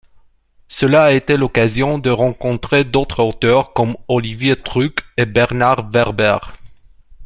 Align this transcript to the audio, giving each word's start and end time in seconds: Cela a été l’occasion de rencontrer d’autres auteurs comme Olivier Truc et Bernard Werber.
Cela 0.67 1.03
a 1.03 1.11
été 1.11 1.37
l’occasion 1.37 1.99
de 1.99 2.09
rencontrer 2.09 2.83
d’autres 2.83 3.21
auteurs 3.23 3.71
comme 3.73 3.95
Olivier 4.07 4.55
Truc 4.55 4.97
et 5.15 5.27
Bernard 5.27 5.91
Werber. 5.93 6.39